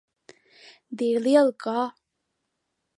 [1.03, 1.85] Dir-li el cor.